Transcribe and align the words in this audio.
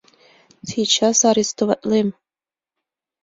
—Сейчас 0.69 1.15
арестоватлем!.. 1.29 2.07